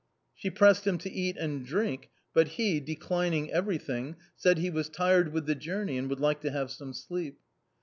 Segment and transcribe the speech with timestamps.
[0.33, 4.89] She pressed him to eat and drink, but he, de clining everything, said he was
[4.89, 7.37] tired with the journey and wanM like to have some sleep.